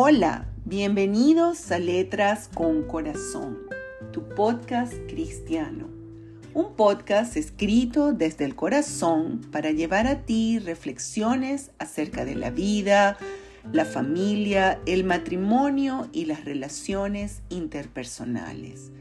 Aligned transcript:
Hola, 0.00 0.46
bienvenidos 0.64 1.72
a 1.72 1.80
Letras 1.80 2.48
con 2.54 2.84
Corazón, 2.84 3.58
tu 4.12 4.28
podcast 4.28 4.92
cristiano. 5.08 5.88
Un 6.54 6.76
podcast 6.76 7.36
escrito 7.36 8.12
desde 8.12 8.44
el 8.44 8.54
corazón 8.54 9.40
para 9.50 9.72
llevar 9.72 10.06
a 10.06 10.22
ti 10.22 10.60
reflexiones 10.60 11.72
acerca 11.80 12.24
de 12.24 12.36
la 12.36 12.50
vida, 12.50 13.18
la 13.72 13.84
familia, 13.84 14.80
el 14.86 15.02
matrimonio 15.02 16.08
y 16.12 16.26
las 16.26 16.44
relaciones 16.44 17.42
interpersonales. 17.48 18.92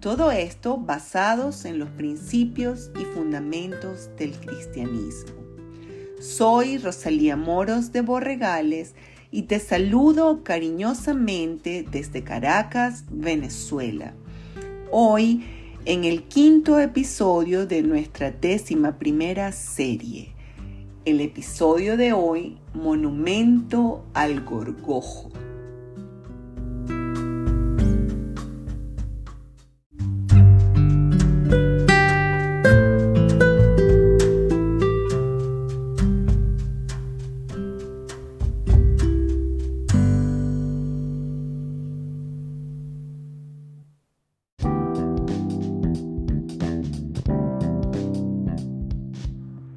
Todo 0.00 0.32
esto 0.32 0.76
basados 0.76 1.64
en 1.64 1.78
los 1.78 1.88
principios 1.88 2.90
y 3.00 3.06
fundamentos 3.06 4.10
del 4.18 4.32
cristianismo. 4.32 5.32
Soy 6.20 6.76
Rosalía 6.76 7.36
Moros 7.36 7.90
de 7.90 8.02
Borregales 8.02 8.94
y 9.32 9.44
te 9.44 9.58
saludo 9.58 10.44
cariñosamente 10.44 11.86
desde 11.90 12.22
Caracas, 12.22 13.06
Venezuela. 13.10 14.12
Hoy 14.90 15.42
en 15.86 16.04
el 16.04 16.24
quinto 16.24 16.78
episodio 16.78 17.66
de 17.66 17.82
nuestra 17.82 18.30
décima 18.30 18.98
primera 18.98 19.50
serie. 19.50 20.34
El 21.06 21.22
episodio 21.22 21.96
de 21.96 22.12
hoy, 22.12 22.58
Monumento 22.74 24.04
al 24.12 24.44
Gorgojo. 24.44 25.30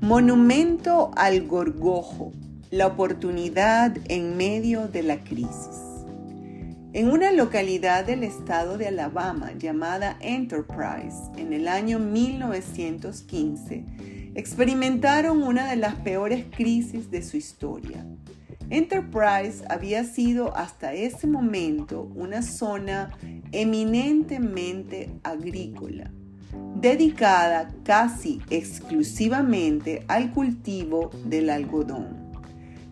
Monumento 0.05 1.09
al 1.15 1.47
Gorgojo, 1.47 2.31
la 2.69 2.85
oportunidad 2.85 3.97
en 4.07 4.37
medio 4.37 4.87
de 4.87 5.01
la 5.01 5.23
crisis. 5.23 6.05
En 6.93 7.09
una 7.09 7.31
localidad 7.31 8.05
del 8.05 8.21
estado 8.21 8.77
de 8.77 8.89
Alabama 8.89 9.53
llamada 9.57 10.15
Enterprise, 10.19 11.17
en 11.37 11.53
el 11.53 11.67
año 11.67 11.97
1915, 11.97 13.83
experimentaron 14.35 15.41
una 15.41 15.67
de 15.71 15.77
las 15.77 15.95
peores 15.95 16.45
crisis 16.55 17.09
de 17.09 17.23
su 17.23 17.37
historia. 17.37 18.05
Enterprise 18.69 19.65
había 19.69 20.03
sido 20.03 20.55
hasta 20.55 20.93
ese 20.93 21.25
momento 21.25 22.11
una 22.13 22.43
zona 22.43 23.09
eminentemente 23.51 25.09
agrícola 25.23 26.11
dedicada 26.75 27.69
casi 27.83 28.41
exclusivamente 28.49 30.03
al 30.07 30.31
cultivo 30.31 31.09
del 31.25 31.49
algodón. 31.49 32.07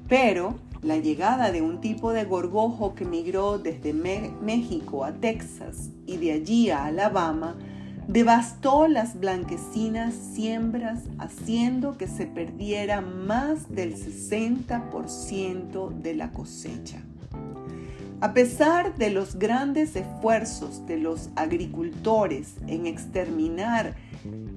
Pero 0.08 0.55
la 0.81 0.97
llegada 0.97 1.52
de 1.52 1.61
un 1.61 1.80
tipo 1.80 2.11
de 2.11 2.25
gorgojo 2.25 2.94
que 2.95 3.05
migró 3.05 3.58
desde 3.58 3.94
México 3.94 5.05
a 5.05 5.14
Texas 5.14 5.89
y 6.05 6.17
de 6.17 6.33
allí 6.33 6.70
a 6.72 6.86
Alabama 6.86 7.55
devastó 8.08 8.88
las 8.88 9.20
blanquecinas 9.20 10.14
siembras 10.14 11.03
haciendo 11.20 11.98
que 11.98 12.08
se 12.08 12.25
perdiera 12.25 13.02
más 13.02 13.73
del 13.73 13.95
60% 13.95 15.89
de 15.89 16.16
la 16.16 16.31
cosecha. 16.31 17.02
A 18.23 18.34
pesar 18.34 18.95
de 18.95 19.10
los 19.10 19.36
grandes 19.36 19.98
esfuerzos 19.98 20.86
de 20.86 20.95
los 20.95 21.30
agricultores 21.36 22.56
en 22.67 22.86
exterminar 22.86 23.98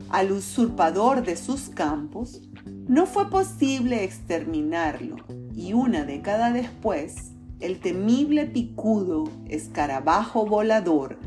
al 0.09 0.31
usurpador 0.31 1.25
de 1.25 1.34
sus 1.34 1.69
campos, 1.71 2.43
no 2.87 3.06
fue 3.06 3.28
posible 3.28 4.05
exterminarlo 4.05 5.16
y 5.53 5.72
una 5.72 6.05
década 6.05 6.53
después, 6.53 7.32
el 7.59 7.81
temible 7.81 8.47
picudo 8.47 9.25
escarabajo 9.49 10.47
volador 10.47 11.19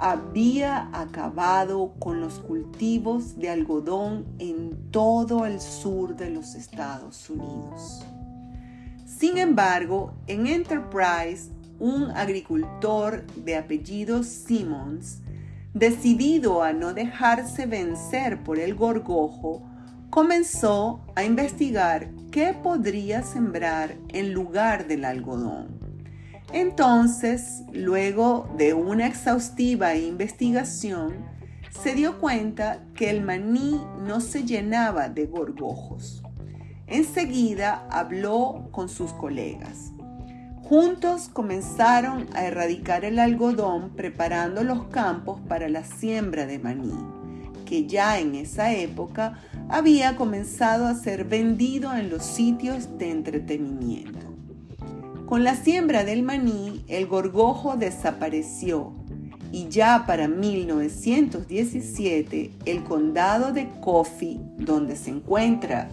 había 0.00 0.90
acabado 0.92 1.94
con 2.00 2.20
los 2.20 2.40
cultivos 2.40 3.38
de 3.38 3.50
algodón 3.50 4.26
en 4.40 4.90
todo 4.90 5.46
el 5.46 5.60
sur 5.60 6.16
de 6.16 6.30
los 6.30 6.56
Estados 6.56 7.30
Unidos. 7.30 8.04
Sin 9.06 9.38
embargo, 9.38 10.14
en 10.26 10.48
Enterprise 10.48 11.55
un 11.78 12.10
agricultor 12.10 13.26
de 13.36 13.56
apellido 13.56 14.22
Simmons, 14.22 15.20
decidido 15.74 16.62
a 16.62 16.72
no 16.72 16.94
dejarse 16.94 17.66
vencer 17.66 18.42
por 18.42 18.58
el 18.58 18.74
gorgojo, 18.74 19.62
comenzó 20.10 21.04
a 21.14 21.24
investigar 21.24 22.10
qué 22.30 22.54
podría 22.54 23.22
sembrar 23.22 23.96
en 24.08 24.32
lugar 24.32 24.86
del 24.86 25.04
algodón. 25.04 25.78
Entonces, 26.52 27.62
luego 27.72 28.48
de 28.56 28.72
una 28.72 29.06
exhaustiva 29.06 29.96
investigación, 29.96 31.14
se 31.82 31.94
dio 31.94 32.18
cuenta 32.18 32.84
que 32.94 33.10
el 33.10 33.22
maní 33.22 33.80
no 34.06 34.20
se 34.20 34.44
llenaba 34.44 35.08
de 35.08 35.26
gorgojos. 35.26 36.22
Enseguida 36.86 37.86
habló 37.90 38.68
con 38.70 38.88
sus 38.88 39.12
colegas. 39.12 39.92
Juntos 40.68 41.30
comenzaron 41.32 42.26
a 42.34 42.44
erradicar 42.44 43.04
el 43.04 43.20
algodón 43.20 43.90
preparando 43.90 44.64
los 44.64 44.86
campos 44.86 45.40
para 45.46 45.68
la 45.68 45.84
siembra 45.84 46.44
de 46.44 46.58
maní, 46.58 46.98
que 47.64 47.86
ya 47.86 48.18
en 48.18 48.34
esa 48.34 48.74
época 48.74 49.38
había 49.68 50.16
comenzado 50.16 50.86
a 50.86 50.96
ser 50.96 51.24
vendido 51.24 51.94
en 51.94 52.10
los 52.10 52.24
sitios 52.24 52.98
de 52.98 53.12
entretenimiento. 53.12 54.26
Con 55.26 55.44
la 55.44 55.54
siembra 55.54 56.02
del 56.02 56.24
maní, 56.24 56.84
el 56.88 57.06
gorgojo 57.06 57.76
desapareció 57.76 58.92
y 59.52 59.68
ya 59.68 60.02
para 60.04 60.26
1917 60.26 62.50
el 62.64 62.82
condado 62.82 63.52
de 63.52 63.68
Coffee, 63.80 64.40
donde 64.58 64.96
se 64.96 65.10
encuentra 65.10 65.88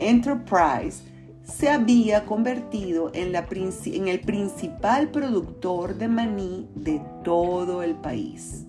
Enterprise, 0.00 1.04
se 1.46 1.70
había 1.70 2.24
convertido 2.24 3.10
en, 3.14 3.34
en, 3.34 4.08
el 4.08 4.20
principal 4.20 5.10
productor 5.10 5.94
de 5.96 6.08
maní 6.08 6.68
de 6.74 7.00
todo 7.22 7.82
el 7.82 7.94
país. 7.94 8.66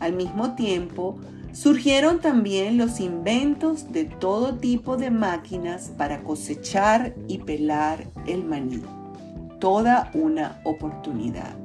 Al 0.00 0.12
mismo 0.12 0.54
tiempo, 0.54 1.18
surgieron 1.52 2.20
también 2.20 2.76
los 2.76 3.00
inventos 3.00 3.90
de 3.90 4.04
todo 4.04 4.56
tipo 4.56 4.96
de 4.96 5.10
máquinas 5.10 5.92
para 5.96 6.22
cosechar 6.22 7.14
y 7.26 7.38
pelar 7.38 8.06
el 8.26 8.44
maní. 8.44 8.82
Toda 9.58 10.10
una 10.14 10.60
oportunidad. 10.64 11.56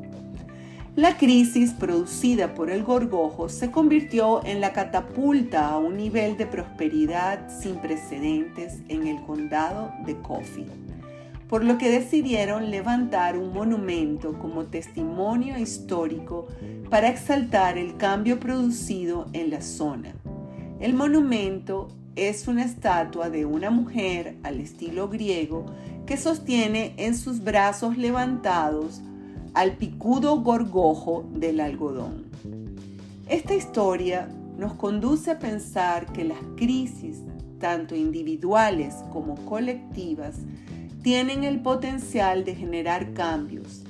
La 0.96 1.18
crisis 1.18 1.74
producida 1.74 2.54
por 2.54 2.72
el 2.72 2.86
gorgojo 2.86 3.50
se 3.50 3.70
convirtió 3.70 4.42
en 4.46 4.62
la 4.62 4.72
catapulta 4.72 5.68
a 5.68 5.78
un 5.78 5.98
nivel 5.98 6.38
de 6.38 6.46
prosperidad 6.46 7.50
sin 7.50 7.76
precedentes 7.80 8.80
en 8.88 9.06
el 9.06 9.22
condado 9.24 9.92
de 10.06 10.16
Coffee, 10.22 10.66
por 11.50 11.66
lo 11.66 11.78
que 11.78 11.90
decidieron 11.90 12.72
levantar 12.72 13.38
un 13.38 13.52
monumento 13.52 14.40
como 14.40 14.68
testimonio 14.68 15.58
histórico 15.58 16.48
para 16.90 17.10
exaltar 17.10 17.78
el 17.78 17.98
cambio 17.98 18.40
producido 18.40 19.28
en 19.34 19.50
la 19.50 19.60
zona. 19.60 20.14
El 20.80 20.94
monumento 20.94 21.90
es 22.16 22.48
una 22.48 22.64
estatua 22.64 23.30
de 23.30 23.44
una 23.44 23.70
mujer 23.70 24.38
al 24.44 24.62
estilo 24.62 25.10
griego 25.10 25.66
que 26.06 26.16
sostiene 26.16 26.94
en 26.96 27.18
sus 27.18 27.44
brazos 27.44 27.98
levantados 27.98 29.02
al 29.56 29.78
picudo 29.78 30.42
gorgojo 30.42 31.26
del 31.34 31.62
algodón. 31.62 32.26
Esta 33.28 33.56
historia 33.56 34.30
nos 34.58 34.74
conduce 34.74 35.32
a 35.32 35.40
pensar 35.40 36.12
que 36.12 36.26
las 36.26 36.38
crisis, 36.58 37.22
tanto 37.60 37.96
individuales 37.96 38.96
como 39.14 39.36
colectivas, 39.46 40.36
tienen 41.02 41.46
el 41.46 41.62
potencial 41.62 42.44
de 42.44 42.56
generar 42.56 43.14
cambios 43.14 43.84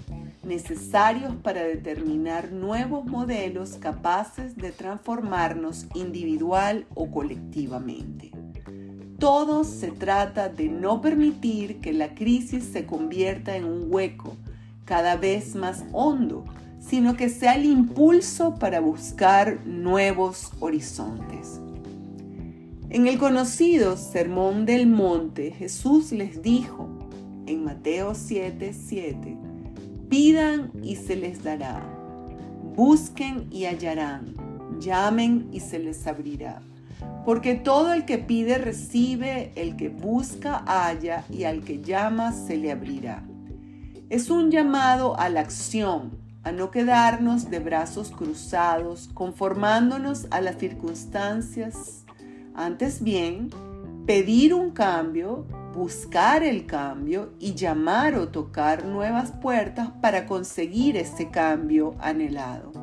necesarios 0.43 1.33
para 1.41 1.63
determinar 1.63 2.51
nuevos 2.51 3.05
modelos 3.05 3.77
capaces 3.79 4.55
de 4.55 4.71
transformarnos 4.71 5.87
individual 5.95 6.85
o 6.93 7.09
colectivamente. 7.09 8.31
Todo 9.17 9.63
se 9.63 9.89
trata 9.89 10.49
de 10.49 10.69
no 10.69 11.01
permitir 11.01 11.79
que 11.79 11.93
la 11.93 12.13
crisis 12.13 12.65
se 12.65 12.85
convierta 12.85 13.55
en 13.55 13.65
un 13.65 13.87
hueco 13.91 14.37
cada 14.85 15.17
vez 15.17 15.55
más 15.55 15.83
hondo, 15.91 16.45
sino 16.79 17.15
que 17.15 17.29
sea 17.29 17.55
el 17.55 17.65
impulso 17.65 18.55
para 18.55 18.79
buscar 18.79 19.65
nuevos 19.65 20.51
horizontes. 20.59 21.59
En 22.89 23.07
el 23.07 23.17
conocido 23.17 23.97
Sermón 23.97 24.65
del 24.65 24.87
Monte, 24.87 25.51
Jesús 25.51 26.11
les 26.11 26.41
dijo 26.41 26.87
en 27.47 27.63
Mateo 27.63 28.13
7:7, 28.13 29.37
Pidan 30.07 30.71
y 30.83 30.95
se 30.95 31.15
les 31.15 31.43
dará. 31.43 31.83
Busquen 32.75 33.47
y 33.51 33.65
hallarán. 33.65 34.33
Llamen 34.79 35.49
y 35.51 35.61
se 35.61 35.79
les 35.79 36.05
abrirá. 36.05 36.61
Porque 37.25 37.55
todo 37.55 37.93
el 37.93 38.05
que 38.05 38.19
pide 38.19 38.57
recibe, 38.59 39.51
el 39.55 39.75
que 39.75 39.89
busca 39.89 40.63
halla 40.67 41.25
y 41.29 41.43
al 41.43 41.63
que 41.63 41.81
llama 41.81 42.31
se 42.31 42.57
le 42.57 42.71
abrirá. 42.71 43.23
Es 44.09 44.29
un 44.29 44.51
llamado 44.51 45.19
a 45.19 45.29
la 45.29 45.39
acción, 45.39 46.11
a 46.43 46.51
no 46.51 46.69
quedarnos 46.69 47.49
de 47.49 47.57
brazos 47.57 48.11
cruzados, 48.11 49.09
conformándonos 49.15 50.27
a 50.29 50.41
las 50.41 50.59
circunstancias. 50.59 52.05
Antes 52.53 53.01
bien, 53.01 53.49
pedir 54.05 54.53
un 54.53 54.69
cambio, 54.69 55.47
buscar 55.73 56.43
el 56.43 56.67
cambio 56.67 57.33
y 57.39 57.55
llamar 57.55 58.13
o 58.13 58.27
tocar 58.27 58.85
nuevas 58.85 59.31
puertas 59.31 59.89
para 60.03 60.27
conseguir 60.27 60.97
ese 60.97 61.31
cambio 61.31 61.95
anhelado. 61.99 62.73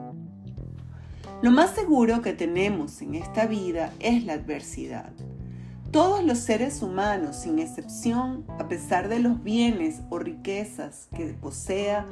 Lo 1.41 1.53
más 1.53 1.71
seguro 1.71 2.21
que 2.21 2.33
tenemos 2.33 3.01
en 3.01 3.15
esta 3.15 3.47
vida 3.47 3.93
es 4.01 4.25
la 4.25 4.33
adversidad. 4.33 5.13
Todos 5.93 6.25
los 6.25 6.39
seres 6.39 6.81
humanos, 6.81 7.37
sin 7.37 7.59
excepción, 7.59 8.47
a 8.59 8.67
pesar 8.67 9.11
de 9.11 9.19
los 9.19 9.43
bienes 9.45 10.01
o 10.09 10.19
riquezas 10.19 11.07
que 11.15 11.35
posea 11.35 12.07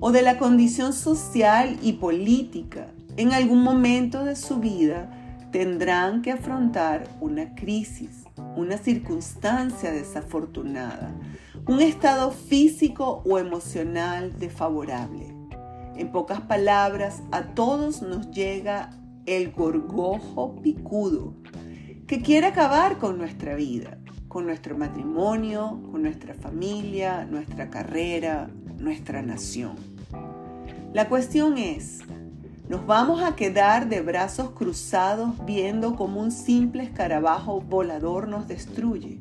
o 0.00 0.12
de 0.12 0.22
la 0.22 0.38
condición 0.38 0.94
social 0.94 1.78
y 1.82 1.92
política, 1.94 2.86
en 3.18 3.34
algún 3.34 3.62
momento 3.62 4.24
de 4.24 4.34
su 4.34 4.60
vida 4.60 5.10
tendrán 5.52 6.22
que 6.22 6.32
afrontar 6.32 7.06
una 7.20 7.54
crisis, 7.54 8.24
una 8.56 8.78
circunstancia 8.78 9.92
desafortunada, 9.92 11.14
un 11.66 11.82
estado 11.82 12.30
físico 12.30 13.22
o 13.26 13.38
emocional 13.38 14.38
desfavorable. 14.38 15.34
En 15.96 16.10
pocas 16.12 16.40
palabras, 16.40 17.20
a 17.30 17.42
todos 17.42 18.00
nos 18.00 18.30
llega 18.30 18.88
el 19.26 19.52
gorgojo 19.52 20.56
picudo 20.62 21.34
que 22.08 22.22
quiere 22.22 22.46
acabar 22.46 22.96
con 22.96 23.18
nuestra 23.18 23.54
vida, 23.54 23.98
con 24.28 24.46
nuestro 24.46 24.78
matrimonio, 24.78 25.78
con 25.92 26.00
nuestra 26.00 26.32
familia, 26.32 27.26
nuestra 27.26 27.68
carrera, 27.68 28.48
nuestra 28.78 29.20
nación. 29.20 29.76
La 30.94 31.10
cuestión 31.10 31.58
es, 31.58 31.98
¿nos 32.66 32.86
vamos 32.86 33.22
a 33.22 33.36
quedar 33.36 33.90
de 33.90 34.00
brazos 34.00 34.52
cruzados 34.52 35.44
viendo 35.44 35.96
cómo 35.96 36.22
un 36.22 36.30
simple 36.30 36.82
escarabajo 36.82 37.60
volador 37.60 38.26
nos 38.26 38.48
destruye? 38.48 39.18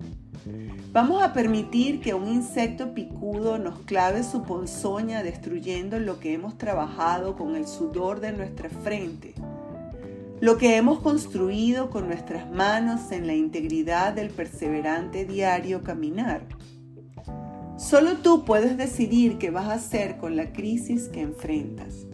¿Vamos 0.93 1.21
a 1.21 1.33
permitir 1.33 1.99
que 1.99 2.13
un 2.13 2.29
insecto 2.29 2.93
picudo 2.93 3.57
nos 3.57 3.79
clave 3.79 4.23
su 4.23 4.43
ponzoña 4.43 5.23
destruyendo 5.23 5.99
lo 5.99 6.21
que 6.21 6.31
hemos 6.31 6.57
trabajado 6.57 7.35
con 7.35 7.57
el 7.57 7.67
sudor 7.67 8.21
de 8.21 8.31
nuestra 8.31 8.69
frente? 8.69 9.35
Lo 10.39 10.59
que 10.59 10.77
hemos 10.77 10.99
construido 10.99 11.89
con 11.89 12.07
nuestras 12.07 12.47
manos 12.51 13.11
en 13.11 13.25
la 13.25 13.33
integridad 13.33 14.13
del 14.13 14.29
perseverante 14.29 15.25
diario 15.25 15.83
caminar. 15.83 16.41
Solo 17.75 18.17
tú 18.17 18.45
puedes 18.45 18.77
decidir 18.77 19.39
qué 19.39 19.49
vas 19.49 19.65
a 19.65 19.73
hacer 19.73 20.17
con 20.17 20.35
la 20.35 20.53
crisis 20.53 21.07
que 21.07 21.21
enfrentas. 21.21 22.05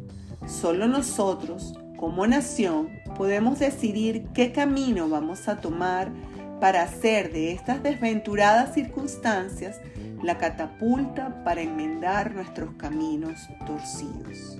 Solo 0.47 0.87
nosotros, 0.87 1.77
como 1.97 2.25
nación, 2.25 2.89
podemos 3.17 3.59
decidir 3.59 4.27
qué 4.33 4.53
camino 4.53 5.09
vamos 5.09 5.49
a 5.49 5.59
tomar 5.59 6.09
para 6.61 6.83
hacer 6.83 7.33
de 7.33 7.51
estas 7.51 7.83
desventuradas 7.83 8.73
circunstancias 8.73 9.81
la 10.23 10.37
catapulta 10.37 11.43
para 11.43 11.61
enmendar 11.61 12.33
nuestros 12.33 12.73
caminos 12.75 13.49
torcidos. 13.67 14.57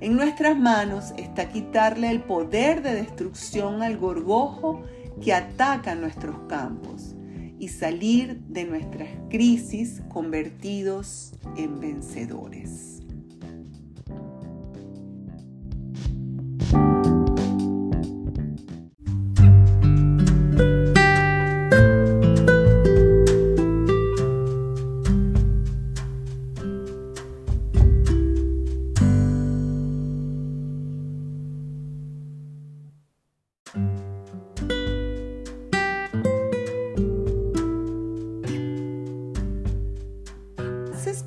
En 0.00 0.14
nuestras 0.14 0.56
manos 0.56 1.12
está 1.16 1.48
quitarle 1.48 2.10
el 2.10 2.22
poder 2.22 2.82
de 2.82 2.94
destrucción 2.94 3.82
al 3.82 3.98
gorgojo 3.98 4.82
que 5.20 5.34
ataca 5.34 5.96
nuestros 5.96 6.36
campos 6.48 7.16
y 7.58 7.68
salir 7.68 8.38
de 8.42 8.64
nuestras 8.64 9.08
crisis 9.28 10.00
convertidos 10.08 11.32
en 11.56 11.80
vencedores. 11.80 12.97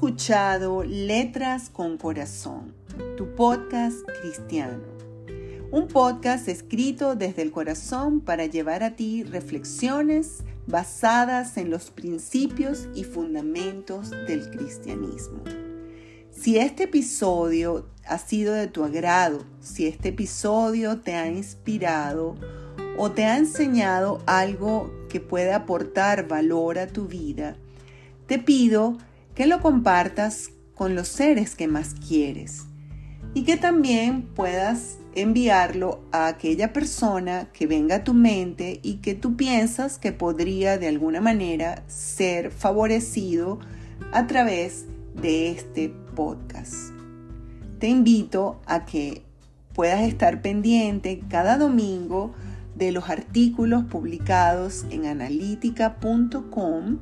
Escuchado 0.02 0.84
Letras 0.84 1.70
con 1.70 2.00
Corazón, 2.00 2.74
tu 3.18 3.36
podcast 3.36 4.00
cristiano. 4.20 4.82
Un 5.70 5.88
podcast 5.88 6.48
escrito 6.48 7.14
desde 7.14 7.44
el 7.44 7.52
corazón 7.52 8.20
para 8.20 8.48
llevar 8.48 8.82
a 8.82 8.96
ti 8.96 9.22
reflexiones 9.22 10.40
basadas 10.66 11.56
en 11.58 11.70
los 11.70 11.92
principios 11.92 12.88
y 12.96 13.04
fundamentos 13.04 14.10
del 14.10 14.50
cristianismo. 14.50 15.44
Si 16.32 16.58
este 16.58 16.86
episodio 16.86 17.86
ha 18.08 18.18
sido 18.18 18.56
de 18.56 18.66
tu 18.66 18.84
agrado, 18.84 19.46
si 19.60 19.86
este 19.86 20.10
episodio 20.10 21.02
te 21.02 21.14
ha 21.14 21.28
inspirado 21.28 22.34
o 22.98 23.12
te 23.12 23.26
ha 23.26 23.38
enseñado 23.38 24.20
algo 24.26 24.92
que 25.10 25.20
pueda 25.20 25.58
aportar 25.58 26.28
valor 26.28 26.80
a 26.80 26.88
tu 26.88 27.06
vida, 27.06 27.56
te 28.26 28.40
pido 28.40 28.98
que 29.36 29.48
lo 29.48 29.62
compartas 29.62 30.52
con 30.76 30.96
los 30.96 31.08
seres 31.08 31.56
que 31.56 31.68
más 31.68 31.94
quieres 31.94 32.64
y 33.34 33.44
que 33.44 33.58
también 33.58 34.24
puedas 34.24 34.98
enviarlo 35.16 36.02
a 36.12 36.28
aquella 36.28 36.74
persona 36.74 37.50
que 37.54 37.68
venga 37.68 37.98
a 37.98 38.04
tu 38.04 38.14
mente 38.14 38.80
y 38.82 38.96
que 38.96 39.14
tú 39.14 39.36
piensas 39.36 39.98
que 40.00 40.12
podría 40.12 40.78
de 40.78 40.88
alguna 40.88 41.22
manera 41.22 41.84
ser 41.88 42.52
favorecido 42.52 43.60
a 44.12 44.28
través 44.28 44.86
de 45.22 45.52
este 45.52 45.94
podcast. 46.16 46.92
Te 47.80 47.88
invito 47.88 48.62
a 48.66 48.86
que 48.86 49.24
puedas 49.74 50.02
estar 50.02 50.42
pendiente 50.42 51.22
cada 51.30 51.58
domingo 51.58 52.34
de 52.76 52.92
los 52.92 53.10
artículos 53.10 53.84
publicados 53.86 54.86
en 54.90 55.06
analítica.com 55.06 57.00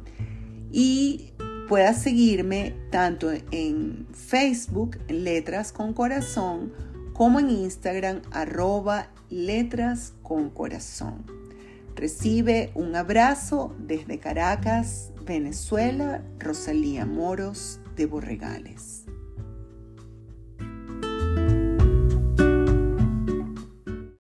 y 0.72 1.32
puedas 1.70 2.02
seguirme 2.02 2.74
tanto 2.90 3.32
en 3.52 4.08
Facebook, 4.12 4.98
Letras 5.08 5.72
con 5.72 5.94
Corazón, 5.94 6.74
como 7.14 7.40
en 7.40 7.52
Instagram, 7.52 8.24
arroba 8.32 9.10
Letras 9.30 10.16
con 10.24 10.50
Corazón. 10.50 11.26
Recibe 11.96 12.72
un 12.74 12.96
abrazo 12.96 13.76
desde 13.78 14.18
Caracas, 14.18 15.12
Venezuela, 15.26 16.24
Rosalía 16.40 17.06
Moros 17.06 17.80
de 17.96 18.08
Borregales. 18.08 19.09